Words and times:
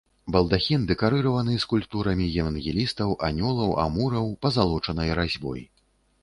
Балдахін 0.35 0.85
дэкарыраваны 0.91 1.57
скульптурамі 1.63 2.25
евангелістаў, 2.43 3.13
анёлаў, 3.29 3.77
амураў, 3.85 4.33
пазалочанай 4.47 5.15
разьбой. 5.23 5.61